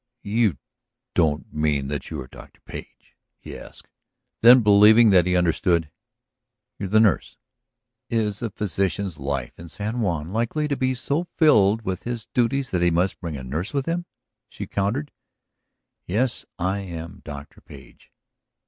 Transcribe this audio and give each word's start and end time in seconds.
"You 0.23 0.57
don't 1.13 1.53
mean 1.53 1.87
that 1.89 2.09
you 2.09 2.19
are 2.21 2.27
Dr. 2.27 2.59
Page?" 2.61 3.15
he 3.37 3.55
asked. 3.55 3.87
Then, 4.41 4.61
believing 4.63 5.11
that 5.11 5.27
he 5.27 5.35
understood: 5.35 5.91
"You're 6.79 6.89
the 6.89 6.99
nurse?" 6.99 7.37
"Is 8.09 8.41
a 8.41 8.49
physician's 8.49 9.19
life 9.19 9.51
in 9.59 9.69
San 9.69 9.99
Juan 10.01 10.33
likely 10.33 10.67
to 10.67 10.75
be 10.75 10.95
so 10.95 11.25
filled 11.37 11.83
with 11.83 12.01
his 12.01 12.25
duties 12.33 12.71
that 12.71 12.81
he 12.81 12.89
must 12.89 13.19
bring 13.21 13.37
a 13.37 13.43
nurse 13.43 13.75
with 13.75 13.85
him?" 13.85 14.07
she 14.49 14.65
countered. 14.65 15.11
"Yes, 16.07 16.47
I 16.57 16.79
am 16.79 17.21
Dr. 17.23 17.61
Page." 17.61 18.11